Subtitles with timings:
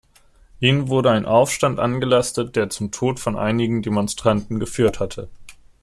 [0.59, 5.29] Ihnen wurde ein Aufstand angelastet, der zum Tod von einigen Demonstranten geführt hatte.